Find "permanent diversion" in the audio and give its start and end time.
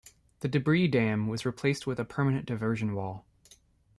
2.05-2.95